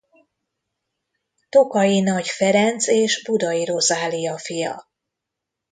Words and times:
Tokaji 1.49 1.99
Nagy 1.99 2.27
Ferenc 2.29 2.87
és 2.87 3.23
Buday 3.25 3.65
Rozália 3.65 4.37
fia. 4.37 4.89